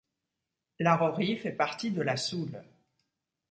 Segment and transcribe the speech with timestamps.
[0.79, 2.63] Larrory fait partie de la Soule.